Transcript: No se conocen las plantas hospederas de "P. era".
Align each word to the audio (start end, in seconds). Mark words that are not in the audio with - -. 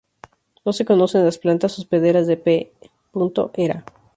No 0.65 0.73
se 0.73 0.83
conocen 0.83 1.23
las 1.25 1.37
plantas 1.37 1.77
hospederas 1.77 2.25
de 2.25 2.35
"P. 2.35 2.73
era". 3.53 3.85